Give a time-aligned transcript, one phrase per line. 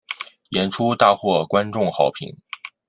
[0.49, 2.35] 演出大获观众好评。